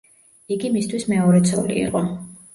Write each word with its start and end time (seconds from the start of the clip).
იგი 0.55 0.71
მისთვის 0.77 1.05
მეორე 1.13 1.43
ცოლი 1.51 1.79
იყო. 1.85 2.05